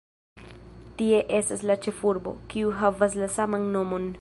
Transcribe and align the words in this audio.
Tie 1.01 1.19
estas 1.41 1.65
la 1.71 1.77
ĉefurbo, 1.87 2.35
kiu 2.55 2.73
havas 2.83 3.19
la 3.25 3.33
saman 3.37 3.69
nomon. 3.77 4.09